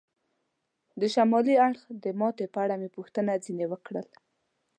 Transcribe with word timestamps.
د 0.99 1.01
شمالي 1.13 1.55
اړخ 1.67 1.81
د 2.03 2.05
ماتې 2.19 2.45
په 2.53 2.57
اړه 2.63 2.75
مې 2.81 2.89
پوښتنه 2.97 3.31
ځنې 3.45 3.65
وکړل. 3.69 4.07